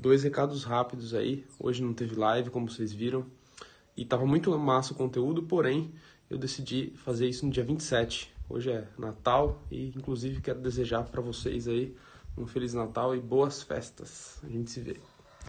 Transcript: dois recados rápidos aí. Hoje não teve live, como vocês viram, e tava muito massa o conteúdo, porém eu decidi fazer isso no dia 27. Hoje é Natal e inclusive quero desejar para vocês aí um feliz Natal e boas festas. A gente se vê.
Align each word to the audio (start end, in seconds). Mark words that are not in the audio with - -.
dois 0.00 0.22
recados 0.22 0.64
rápidos 0.64 1.14
aí. 1.14 1.44
Hoje 1.58 1.82
não 1.82 1.92
teve 1.92 2.14
live, 2.14 2.50
como 2.50 2.70
vocês 2.70 2.92
viram, 2.92 3.26
e 3.96 4.04
tava 4.04 4.24
muito 4.26 4.56
massa 4.58 4.94
o 4.94 4.96
conteúdo, 4.96 5.42
porém 5.42 5.92
eu 6.28 6.38
decidi 6.38 6.92
fazer 6.96 7.28
isso 7.28 7.44
no 7.44 7.52
dia 7.52 7.62
27. 7.62 8.32
Hoje 8.48 8.70
é 8.70 8.88
Natal 8.98 9.62
e 9.70 9.88
inclusive 9.88 10.40
quero 10.40 10.60
desejar 10.60 11.04
para 11.04 11.20
vocês 11.20 11.68
aí 11.68 11.94
um 12.36 12.46
feliz 12.46 12.72
Natal 12.72 13.14
e 13.14 13.20
boas 13.20 13.62
festas. 13.62 14.40
A 14.42 14.48
gente 14.48 14.70
se 14.70 14.80
vê. 14.80 14.96